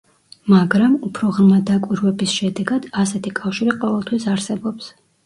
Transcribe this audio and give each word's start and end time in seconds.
მაგრამ, 0.51 0.93
უფრო 1.07 1.27
ღრმა 1.35 1.59
დაკვირვების 1.69 2.33
შედეგად 2.37 2.87
ასეთი 3.03 3.35
კავშირი 3.41 3.77
ყოველთვის 3.85 4.27
არსებობს. 4.33 4.91